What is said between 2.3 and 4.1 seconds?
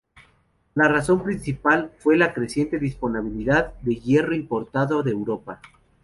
creciente disponibilidad de